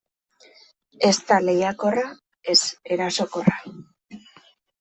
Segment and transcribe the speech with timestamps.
[1.09, 2.07] Ez da lehiakorra,
[2.55, 2.59] ez
[2.97, 3.59] erasokorra.